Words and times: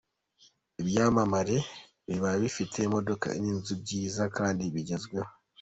Ibyamamare 0.81 1.57
biba 2.07 2.31
bifite 2.41 2.77
imodoka 2.87 3.27
n’inzu 3.41 3.73
byiza 3.81 4.23
kandi 4.37 4.63
bigezweho. 4.73 5.31